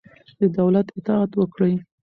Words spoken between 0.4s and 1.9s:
دولت اطاعت وکړئ.